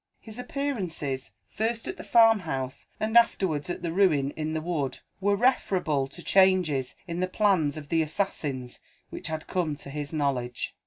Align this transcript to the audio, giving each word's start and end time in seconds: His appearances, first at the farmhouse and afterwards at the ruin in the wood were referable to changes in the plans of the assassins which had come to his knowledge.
His 0.19 0.39
appearances, 0.39 1.33
first 1.47 1.87
at 1.87 1.95
the 1.97 2.03
farmhouse 2.03 2.87
and 2.99 3.15
afterwards 3.15 3.69
at 3.69 3.83
the 3.83 3.91
ruin 3.91 4.31
in 4.31 4.53
the 4.53 4.59
wood 4.59 4.97
were 5.19 5.35
referable 5.35 6.07
to 6.07 6.23
changes 6.23 6.95
in 7.07 7.19
the 7.19 7.27
plans 7.27 7.77
of 7.77 7.89
the 7.89 8.01
assassins 8.01 8.79
which 9.11 9.27
had 9.27 9.45
come 9.45 9.75
to 9.75 9.91
his 9.91 10.11
knowledge. 10.11 10.75